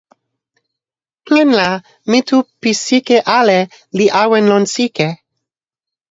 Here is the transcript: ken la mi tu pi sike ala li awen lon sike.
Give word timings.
ken 1.27 1.49
la 1.59 1.69
mi 2.09 2.19
tu 2.27 2.37
pi 2.61 2.71
sike 2.85 3.17
ala 3.39 3.59
li 3.97 4.05
awen 4.23 4.45
lon 4.51 4.63
sike. 4.75 5.07